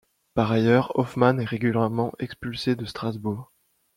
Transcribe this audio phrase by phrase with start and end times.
[0.33, 3.51] Par ailleurs, Hoffman est régulièrement expulsé de Strasbourg.